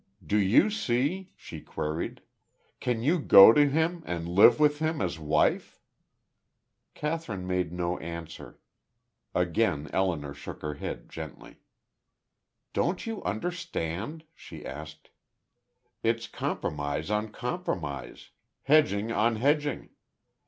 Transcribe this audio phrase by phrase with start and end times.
[0.25, 2.21] "Do you see?" she queried.
[2.79, 5.79] "Can you go to him, and live with him, as wife?"
[6.95, 8.57] Kathryn made no answer.
[9.35, 11.57] Again Elinor shook her head, gently.
[12.73, 15.11] "Don't you understand," she asked.
[16.01, 18.31] "It's compromise on compromise
[18.63, 19.91] hedging on hedging.